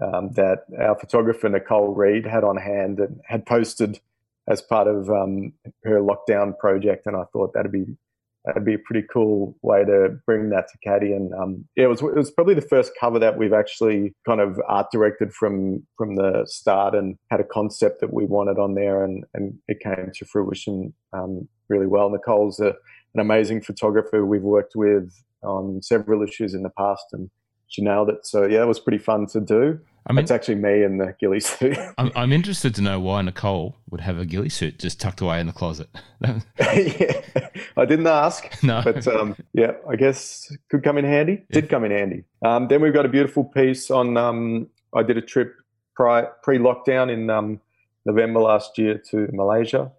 [0.00, 4.00] um, that our photographer Nicole Reed had on hand and had posted
[4.48, 5.52] as part of um,
[5.84, 7.96] her lockdown project, and I thought that'd be
[8.44, 11.12] that'd be a pretty cool way to bring that to Caddie.
[11.12, 14.40] And um, yeah, it was it was probably the first cover that we've actually kind
[14.40, 18.74] of art directed from from the start and had a concept that we wanted on
[18.74, 22.10] there, and and it came to fruition um, really well.
[22.10, 22.74] Nicole's a,
[23.14, 27.30] an amazing photographer we've worked with on several issues in the past, and
[27.68, 28.26] she nailed it.
[28.26, 29.80] So yeah, it was pretty fun to do.
[30.06, 31.78] I mean, it's actually me in the ghillie suit.
[31.98, 35.38] I'm, I'm, interested to know why Nicole would have a ghillie suit just tucked away
[35.38, 35.88] in the closet.
[36.22, 38.62] yeah, I didn't ask.
[38.64, 41.44] No, but um, yeah, I guess could come in handy.
[41.48, 41.60] Yeah.
[41.60, 42.24] Did come in handy.
[42.44, 44.16] Um, then we've got a beautiful piece on.
[44.16, 45.54] Um, I did a trip
[45.94, 47.60] pre lockdown in um,
[48.04, 49.92] November last year to Malaysia,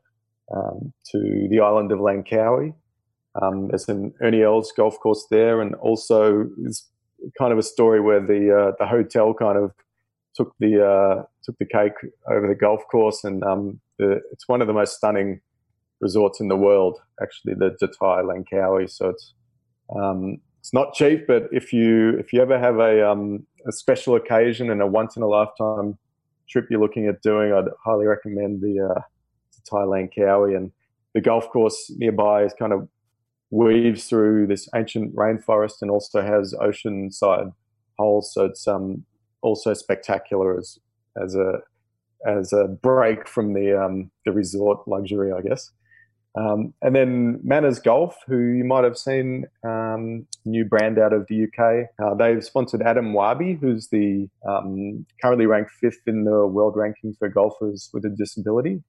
[0.54, 2.74] um, to the island of Langkawi.
[3.42, 6.88] Um, there's an Ernie Els golf course there, and also it's
[7.38, 9.72] kind of a story where the uh, the hotel kind of
[10.36, 11.94] took the uh, took the cake
[12.32, 15.42] over the golf course, and um, the, it's one of the most stunning
[16.00, 17.00] resorts in the world.
[17.22, 18.90] Actually, the Datai Langkawi.
[18.90, 19.34] So it's
[19.96, 24.16] um, it's not cheap, but if you if you ever have a um, a special
[24.16, 25.98] occasion and a once in a lifetime
[26.50, 29.02] trip you're looking at doing, I'd highly recommend the uh,
[29.70, 30.56] Datai Langkawi.
[30.56, 30.72] And
[31.14, 32.88] the golf course nearby is kind of
[33.50, 37.54] weaves through this ancient rainforest and also has oceanside
[37.98, 38.34] holes.
[38.34, 39.06] So it's um,
[39.44, 40.80] also spectacular as
[41.22, 41.60] as a
[42.26, 45.72] as a break from the um, the resort luxury, I guess.
[46.36, 51.28] Um, and then Manners Golf, who you might have seen, um, new brand out of
[51.28, 51.90] the UK.
[52.04, 57.14] Uh, they've sponsored Adam Wabi, who's the um, currently ranked fifth in the world ranking
[57.20, 58.82] for golfers with a disability.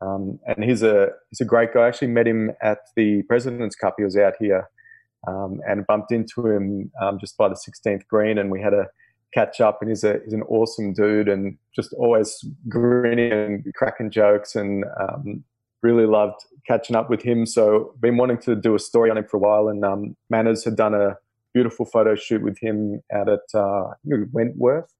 [0.00, 1.82] Um, and he's a he's a great guy.
[1.82, 3.94] I actually met him at the President's Cup.
[3.98, 4.68] He was out here
[5.28, 8.86] um, and bumped into him just by the 16th green, and we had a
[9.34, 9.78] catch up.
[9.80, 14.84] And he's a he's an awesome dude, and just always grinning and cracking jokes, and
[15.00, 15.44] um,
[15.82, 17.46] really loved catching up with him.
[17.46, 20.64] So been wanting to do a story on him for a while, and um, Manners
[20.64, 21.16] had done a
[21.52, 24.92] beautiful photo shoot with him out at uh, Wentworth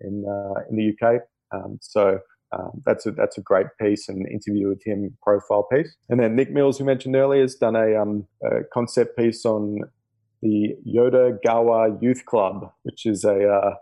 [0.00, 1.22] in uh, in the UK.
[1.52, 2.20] Um, so
[2.52, 5.94] um, that's a that's a great piece and interview with him profile piece.
[6.08, 9.82] And then Nick Mills, who mentioned earlier, has done a, um, a concept piece on
[10.42, 13.74] the Yodogawa Youth Club, which is a, uh,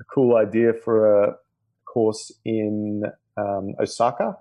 [0.00, 1.36] a cool idea for a
[1.84, 3.04] course in
[3.36, 4.36] um, Osaka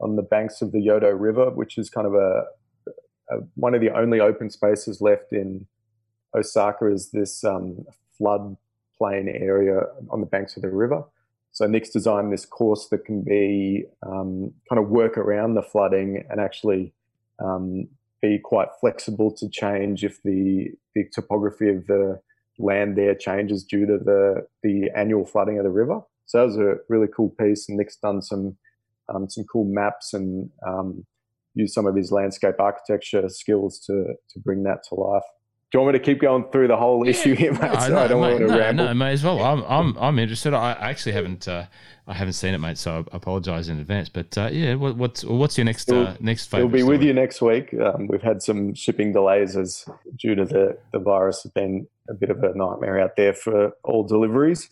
[0.00, 2.44] on the banks of the Yodo River, which is kind of a,
[3.30, 5.66] a one of the only open spaces left in
[6.34, 6.86] Osaka.
[6.86, 7.84] Is this um,
[8.16, 8.56] flood
[8.96, 9.80] plain area
[10.10, 11.04] on the banks of the river?
[11.52, 16.24] So Nick's designed this course that can be um, kind of work around the flooding
[16.30, 16.94] and actually
[17.44, 17.88] um,
[18.22, 22.20] be quite flexible to change if the, the topography of the
[22.58, 26.00] land there changes due to the the annual flooding of the river.
[26.26, 28.56] So that was a really cool piece, and Nick's done some
[29.12, 31.04] um, some cool maps and um,
[31.54, 35.24] used some of his landscape architecture skills to to bring that to life.
[35.70, 37.60] Do you want me to keep going through the whole issue here, mate?
[37.60, 38.84] No, so no, I don't mate, want to no, ramble.
[38.86, 39.40] No, may as well.
[39.40, 40.52] I'm, I'm, I'm interested.
[40.52, 41.66] I actually haven't, uh,
[42.08, 42.76] I haven't seen it, mate.
[42.76, 44.08] So I apologise in advance.
[44.08, 46.52] But uh, yeah, what, what's, what's your next, uh, next?
[46.52, 46.98] It'll be story?
[46.98, 47.72] with you next week.
[47.74, 49.84] Um, we've had some shipping delays as
[50.18, 51.44] due to the the virus.
[51.44, 54.70] Has been a bit of a nightmare out there for all deliveries.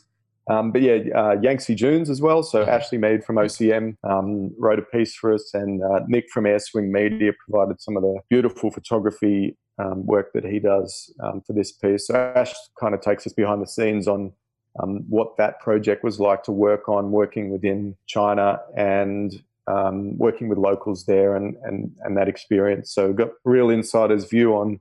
[0.51, 2.43] Um, but yeah, uh, Yangtze Dunes as well.
[2.43, 6.45] So Ashley Mead from OCM um, wrote a piece for us, and uh, Nick from
[6.45, 11.53] Airswing Media provided some of the beautiful photography um, work that he does um, for
[11.53, 12.07] this piece.
[12.09, 14.33] So Ash kind of takes us behind the scenes on
[14.81, 19.33] um, what that project was like to work on, working within China and
[19.67, 22.93] um, working with locals there and, and, and that experience.
[22.93, 24.81] So got real insider's view on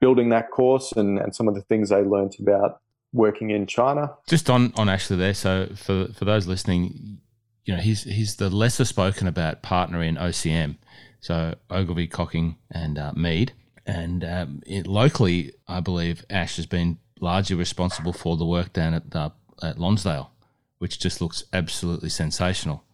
[0.00, 2.80] building that course and, and some of the things they learnt about
[3.12, 4.10] working in China.
[4.28, 7.18] Just on, on Ashley there, so for, for those listening,
[7.64, 10.76] you know, he's, he's the lesser spoken about partner in OCM,
[11.20, 13.52] so Ogilvie, Cocking and uh, Mead.
[13.88, 18.92] And um, it, locally, I believe Ash has been largely responsible for the work down
[18.92, 19.30] at, uh,
[19.62, 20.30] at Lonsdale,
[20.76, 22.84] which just looks absolutely sensational.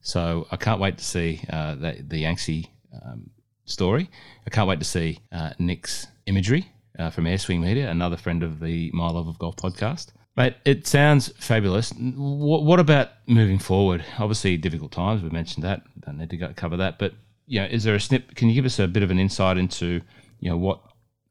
[0.00, 2.72] So I can't wait to see uh, the, the Yangtze
[3.04, 3.28] um,
[3.66, 4.08] story.
[4.46, 8.60] I can't wait to see uh, Nick's imagery uh, from Airswing Media, another friend of
[8.60, 10.08] the My Love of Golf podcast.
[10.38, 11.92] Mate, it sounds fabulous.
[11.92, 14.02] What, what about moving forward?
[14.18, 15.22] Obviously, difficult times.
[15.22, 15.82] We mentioned that.
[16.00, 16.98] Don't need to go cover that.
[16.98, 17.12] But
[17.46, 18.34] you know, is there a snip?
[18.36, 20.00] Can you give us a bit of an insight into
[20.40, 20.80] you know what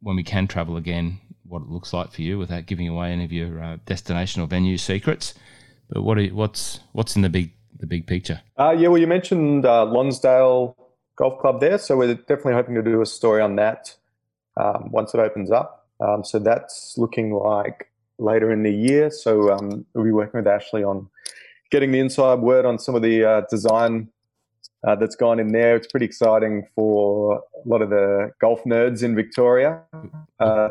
[0.02, 3.26] when we can travel again, what it looks like for you, without giving away any
[3.26, 5.34] of your uh, destination or venue secrets?
[5.90, 8.42] But what are, what's what's in the big the big picture?
[8.58, 10.76] Uh, yeah, well, you mentioned uh, Lonsdale
[11.16, 13.96] Golf Club there, so we're definitely hoping to do a story on that
[14.58, 15.88] um, once it opens up.
[16.00, 19.10] Um, so that's looking like later in the year.
[19.10, 21.10] So um, we'll be working with Ashley on
[21.72, 24.10] getting the inside word on some of the uh, design
[24.88, 25.76] uh, that's gone in there.
[25.76, 29.82] It's pretty exciting for a lot of the golf nerds in Victoria.
[30.40, 30.70] Uh,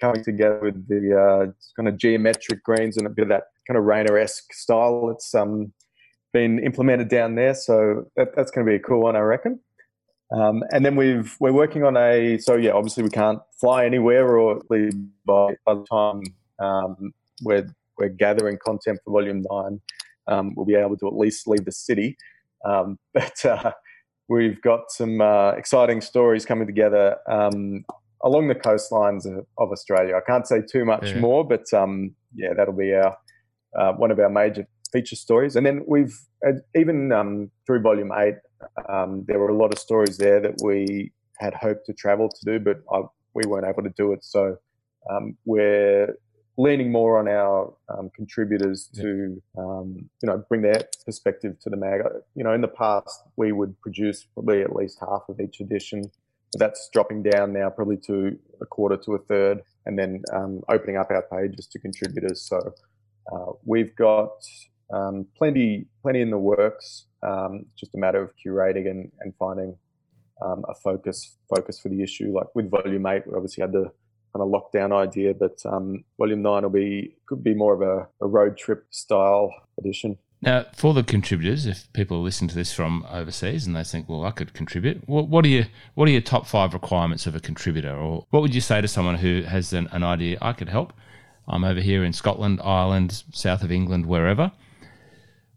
[0.00, 3.76] coming together with the uh, kind of geometric greens and a bit of that kind
[3.76, 5.10] of Raynor-esque style.
[5.10, 5.72] It's um,
[6.32, 9.60] been implemented down there, so that, that's going to be a cool one, I reckon.
[10.32, 14.38] Um, and then we've we're working on a so yeah, obviously we can't fly anywhere
[14.38, 14.88] or by,
[15.66, 16.22] by the time
[16.60, 17.66] um, we're
[17.98, 19.80] we're gathering content for Volume Nine.
[20.28, 22.16] Um, we'll be able to at least leave the city,
[22.64, 23.72] um, but uh,
[24.28, 27.84] we've got some uh, exciting stories coming together um,
[28.24, 30.14] along the coastlines of, of, Australia.
[30.16, 31.20] I can't say too much yeah.
[31.20, 33.16] more, but um, yeah, that'll be our
[33.78, 35.56] uh, one of our major feature stories.
[35.56, 36.14] And then we've
[36.76, 38.36] even um, through volume eight,
[38.88, 42.44] um, there were a lot of stories there that we had hoped to travel to
[42.44, 43.02] do, but I,
[43.34, 44.24] we weren't able to do it.
[44.24, 44.56] So
[45.10, 46.14] um, we're
[46.60, 51.76] leaning more on our um, contributors to um, you know bring their perspective to the
[51.76, 52.00] mag.
[52.34, 56.10] You know, in the past we would produce probably at least half of each edition.
[56.54, 60.96] That's dropping down now, probably to a quarter to a third, and then um, opening
[60.96, 62.42] up our pages to contributors.
[62.42, 62.58] So
[63.32, 64.32] uh, we've got
[64.92, 67.06] um, plenty, plenty in the works.
[67.22, 69.76] Um, just a matter of curating and, and finding
[70.42, 72.32] um, a focus focus for the issue.
[72.34, 73.92] Like with Volume Eight, we obviously had the
[74.32, 78.08] kind of lockdown idea, but um, Volume Nine will be could be more of a,
[78.24, 80.18] a road trip style edition.
[80.42, 84.24] Now, for the contributors, if people listen to this from overseas and they think, "Well,
[84.24, 85.64] I could contribute," what, what are your
[85.94, 88.88] what are your top five requirements of a contributor, or what would you say to
[88.88, 90.38] someone who has an, an idea?
[90.40, 90.92] I could help.
[91.46, 94.52] I'm over here in Scotland, Ireland, south of England, wherever.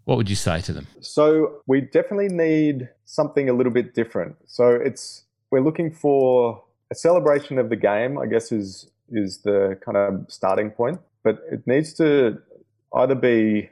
[0.05, 0.87] What would you say to them?
[0.99, 4.35] So we definitely need something a little bit different.
[4.47, 8.13] So it's we're looking for a celebration of the game.
[8.23, 8.69] I guess is
[9.09, 12.37] is the kind of starting point, but it needs to
[13.01, 13.69] either be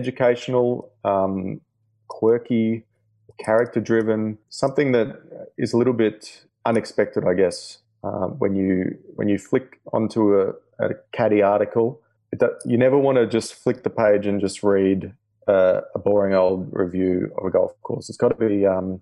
[0.00, 1.60] educational, um,
[2.08, 2.84] quirky,
[3.38, 5.08] character driven, something that
[5.56, 7.22] is a little bit unexpected.
[7.32, 10.44] I guess uh, when you when you flick onto a,
[10.86, 12.00] a Caddie article
[12.64, 15.12] you never want to just flick the page and just read
[15.48, 18.08] uh, a boring old review of a golf course.
[18.08, 19.00] It's got to be um,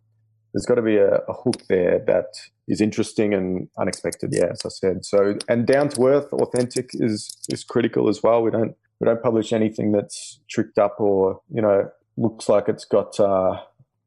[0.59, 2.35] there's got to be a, a, hook there that
[2.67, 4.31] is interesting and unexpected.
[4.33, 5.05] Yeah, as I said.
[5.05, 8.43] So and down to earth, authentic is is critical as well.
[8.43, 12.85] We don't we don't publish anything that's tricked up or you know looks like it's
[12.85, 13.61] got uh,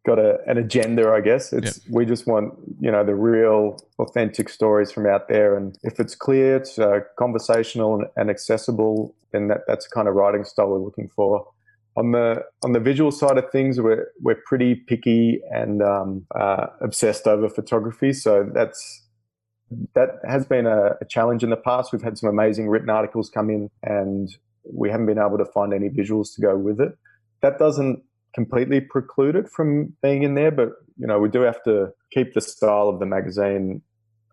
[0.06, 1.10] got a, an agenda.
[1.10, 1.96] I guess it's yep.
[1.96, 5.56] we just want you know the real authentic stories from out there.
[5.56, 10.10] And if it's clear, it's uh, conversational and, and, accessible, then that that's the kind
[10.10, 11.48] of writing style we're looking for.
[11.98, 16.68] On the on the visual side of things, we're we're pretty picky and um, uh,
[16.82, 18.14] obsessed over photography.
[18.14, 19.06] So that's
[19.94, 21.92] that has been a, a challenge in the past.
[21.92, 24.30] We've had some amazing written articles come in, and
[24.64, 26.98] we haven't been able to find any visuals to go with it.
[27.42, 31.62] That doesn't completely preclude it from being in there, but you know we do have
[31.64, 33.82] to keep the style of the magazine.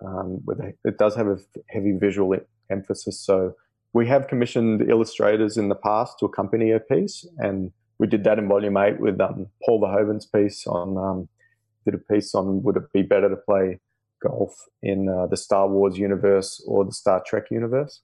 [0.04, 1.38] Um, with a, it does have a
[1.70, 2.36] heavy visual
[2.70, 3.54] emphasis, so
[3.92, 8.38] we have commissioned illustrators in the past to accompany a piece, and we did that
[8.38, 10.96] in Volume Eight with um, Paul Verhoeven's piece on.
[10.96, 11.28] Um,
[11.84, 13.80] did a piece on would it be better to play
[14.22, 18.02] golf in uh, the Star Wars universe or the Star Trek universe?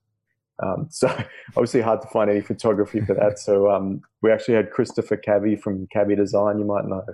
[0.62, 1.09] Um, so
[1.49, 3.39] obviously hard to find any photography for that.
[3.39, 7.05] So um, we actually had Christopher Cabby from Cabby Design, you might know,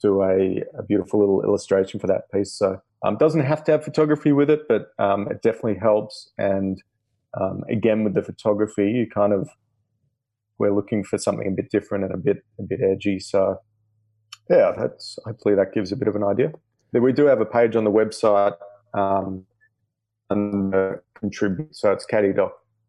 [0.00, 2.52] do a, a beautiful little illustration for that piece.
[2.52, 6.30] So um, doesn't have to have photography with it, but um, it definitely helps.
[6.38, 6.82] And
[7.38, 9.48] um, again, with the photography, you kind of
[10.58, 13.18] we're looking for something a bit different and a bit a bit edgy.
[13.18, 13.56] So
[14.48, 16.52] yeah, that's hopefully that gives a bit of an idea.
[16.92, 18.56] We do have a page on the website
[18.94, 19.46] um,
[20.28, 20.74] and
[21.14, 21.74] contribute.
[21.76, 22.34] So it's Caddie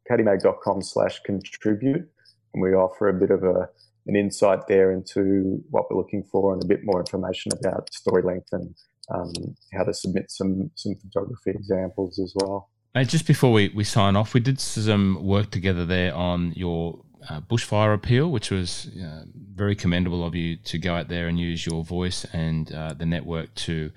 [0.10, 2.10] caddiemag.com slash contribute.
[2.54, 3.70] And we offer a bit of a,
[4.08, 8.24] an insight there into what we're looking for and a bit more information about story
[8.24, 8.76] length and
[9.14, 12.71] um, how to submit some, some photography examples as well.
[12.94, 17.00] And just before we, we sign off, we did some work together there on your
[17.30, 19.24] uh, bushfire appeal, which was uh,
[19.54, 23.06] very commendable of you to go out there and use your voice and uh, the
[23.06, 23.92] network to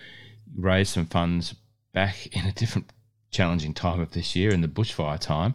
[0.56, 1.54] raise some funds
[1.92, 2.92] back in a different
[3.30, 5.54] challenging time of this year in the bushfire time.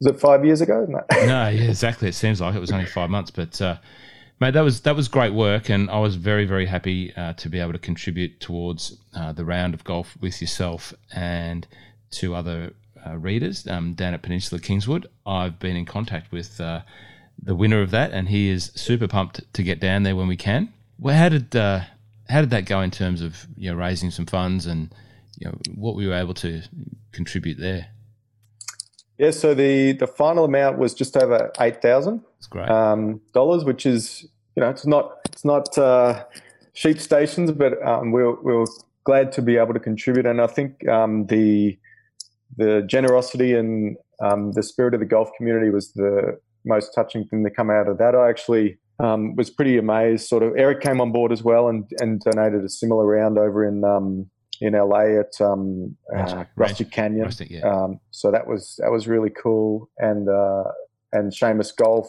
[0.00, 0.86] Was it five years ago?
[0.88, 2.08] No, no yeah, exactly.
[2.08, 3.78] It seems like it was only five months, but uh,
[4.40, 7.48] mate, that was that was great work, and I was very very happy uh, to
[7.48, 11.66] be able to contribute towards uh, the round of golf with yourself and
[12.16, 12.72] two other
[13.06, 15.06] uh, readers um, down at Peninsula Kingswood.
[15.26, 16.80] I've been in contact with uh,
[17.40, 20.36] the winner of that, and he is super pumped to get down there when we
[20.36, 20.72] can.
[20.98, 21.80] Well, how did uh,
[22.28, 24.94] how did that go in terms of you know raising some funds and
[25.38, 26.62] you know what we were able to
[27.12, 27.88] contribute there?
[29.18, 32.22] Yeah, so the the final amount was just over eight thousand
[32.68, 36.24] um, dollars, which is you know it's not it's not uh,
[36.72, 38.66] sheep stations, but um, we we're, we're
[39.04, 41.78] glad to be able to contribute, and I think um, the
[42.56, 47.44] the generosity and um, the spirit of the golf community was the most touching thing
[47.44, 48.14] to come out of that.
[48.14, 50.28] I actually um, was pretty amazed.
[50.28, 53.64] Sort of Eric came on board as well and and donated a similar round over
[53.64, 54.30] in um,
[54.60, 57.24] in LA at um, uh, Rusty Canyon.
[57.24, 57.60] Rustic, yeah.
[57.60, 59.90] um, so that was that was really cool.
[59.98, 60.64] And uh,
[61.12, 62.08] and Seamus Golf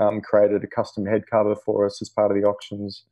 [0.00, 3.04] um, created a custom head cover for us as part of the auctions.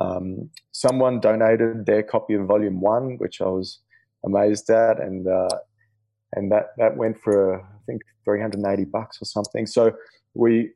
[0.00, 3.80] Um, someone donated their copy of Volume One, which I was
[4.24, 5.48] amazed at, and uh,
[6.34, 9.66] and that that went for I think 380 bucks or something.
[9.66, 9.92] So
[10.34, 10.70] we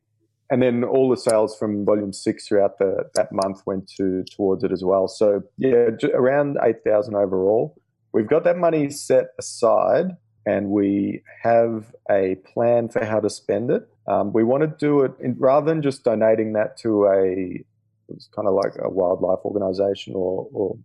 [0.50, 4.62] and then all the sales from volume six throughout the, that month went to towards
[4.62, 5.08] it as well.
[5.08, 7.76] So yeah, around eight thousand overall.
[8.12, 13.70] We've got that money set aside, and we have a plan for how to spend
[13.70, 13.88] it.
[14.06, 17.64] Um, we want to do it in, rather than just donating that to a
[18.10, 20.76] it's kind of like a wildlife organization or, or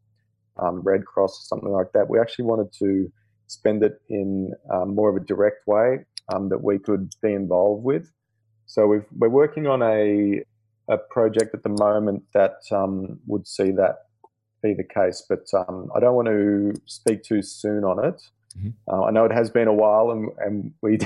[0.58, 2.10] um, Red Cross or something like that.
[2.10, 3.12] We actually wanted to
[3.50, 7.84] spend it in um, more of a direct way um, that we could be involved
[7.84, 8.12] with.
[8.66, 10.44] So we are working on a
[10.90, 14.06] a project at the moment that um, would see that
[14.62, 18.22] be the case, but um, I don't want to speak too soon on it.
[18.58, 18.70] Mm-hmm.
[18.92, 20.98] Uh, I know it has been a while, and, and we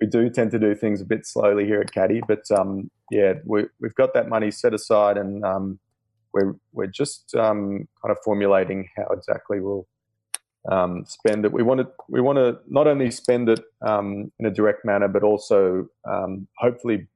[0.00, 3.34] we do tend to do things a bit slowly here at Caddie, but um, yeah,
[3.44, 5.78] we, have got that money set aside, and um,
[6.32, 9.86] we're we're just um, kind of formulating how exactly we'll
[10.70, 11.52] um, spend it.
[11.52, 15.08] We want to we want to not only spend it um, in a direct manner,
[15.08, 17.06] but also um, hopefully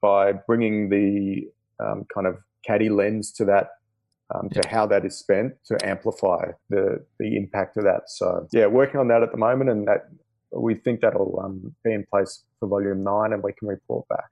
[0.00, 1.48] by bringing the
[1.80, 3.68] um, kind of Caddie lens to that,
[4.34, 8.02] um, to how that is spent, to amplify the the impact of that.
[8.08, 10.08] So yeah, working on that at the moment, and that
[10.52, 14.28] we think that'll um, be in place for volume nine, and we can report back.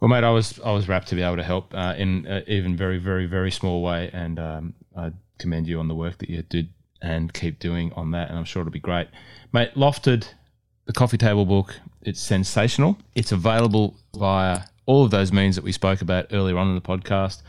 [0.00, 2.42] Well, mate, I was I was rapt to be able to help uh, in uh,
[2.46, 4.38] even very very very small way, and
[4.96, 6.70] I commend you on the work that you did
[7.00, 8.28] and keep doing on that.
[8.28, 9.08] And I'm sure it'll be great.
[9.52, 10.28] Mate, Lofted,
[10.86, 12.98] the coffee table book, it's sensational.
[13.14, 16.80] It's available via all of those means that we spoke about earlier on in the
[16.80, 17.42] podcast.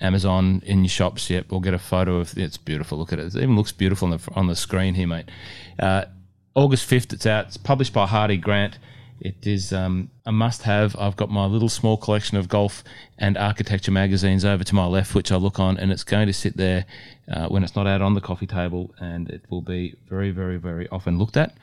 [0.00, 1.28] Amazon in your shops.
[1.28, 2.36] Yep, we'll get a photo of.
[2.36, 2.98] It's beautiful.
[2.98, 3.34] Look at it.
[3.34, 5.30] It even looks beautiful on the, on the screen here, mate.
[5.78, 6.06] Uh,
[6.54, 7.46] August 5th, it's out.
[7.46, 8.78] It's published by Hardie Grant.
[9.20, 10.96] It is um, a must have.
[10.98, 12.82] I've got my little small collection of golf
[13.18, 16.32] and architecture magazines over to my left, which I look on, and it's going to
[16.32, 16.86] sit there
[17.30, 20.56] uh, when it's not out on the coffee table, and it will be very, very,
[20.56, 21.54] very often looked at.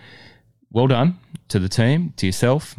[0.71, 2.75] Well done to the team, to yourself.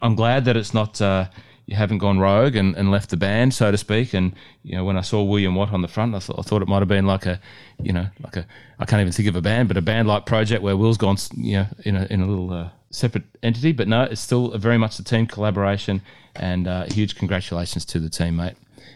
[0.00, 1.00] I'm glad that it's not.
[1.00, 1.26] Uh,
[1.66, 4.14] you haven't gone rogue and, and left the band, so to speak.
[4.14, 4.34] And
[4.64, 6.66] you know, when I saw William Watt on the front, I thought, I thought it
[6.68, 7.40] might have been like a,
[7.80, 8.46] you know, like a
[8.80, 11.16] I can't even think of a band, but a band like project where Will's gone,
[11.36, 14.78] you know, in a in a little uh, separate entity, but no, it's still very
[14.78, 16.02] much the team collaboration.
[16.36, 18.54] And uh, huge congratulations to the team, mate.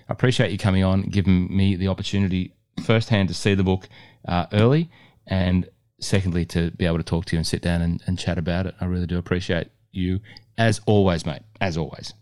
[0.09, 3.89] I appreciate you coming on, giving me the opportunity firsthand to see the book
[4.27, 4.89] uh, early,
[5.27, 5.69] and
[5.99, 8.67] secondly to be able to talk to you and sit down and, and chat about
[8.67, 8.75] it.
[8.81, 10.21] I really do appreciate you,
[10.57, 11.43] as always, mate.
[11.61, 12.15] As always.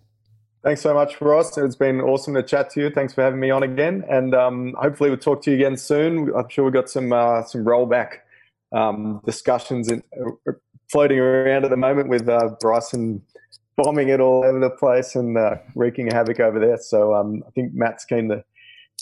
[0.62, 1.58] Thanks so much, Ross.
[1.58, 2.90] It's been awesome to chat to you.
[2.90, 6.32] Thanks for having me on again, and um, hopefully we'll talk to you again soon.
[6.34, 8.20] I'm sure we've got some uh, some rollback
[8.72, 10.02] um, discussions in,
[10.90, 13.22] floating around at the moment with uh, Bryson
[13.76, 16.78] bombing it all over the place and uh, wreaking havoc over there.
[16.78, 18.44] So um, I think Matt's keen to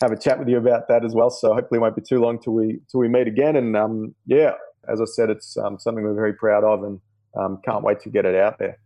[0.01, 1.31] have a chat with you about that as well.
[1.31, 3.57] So hopefully it won't be too long till we till we meet again.
[3.57, 4.53] And um, yeah,
[4.89, 7.01] as I said, it's um, something we're very proud of and
[7.37, 8.79] um, can't wait to get it out there.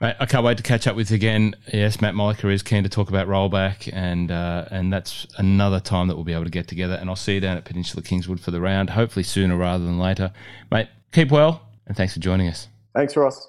[0.00, 1.54] Mate, I can't wait to catch up with you again.
[1.74, 6.08] Yes, Matt Molliker is keen to talk about rollback, and uh, and that's another time
[6.08, 6.94] that we'll be able to get together.
[6.94, 9.98] And I'll see you down at Peninsula Kingswood for the round, hopefully sooner rather than
[9.98, 10.32] later.
[10.70, 12.68] Mate, keep well, and thanks for joining us.
[12.94, 13.48] Thanks, Ross.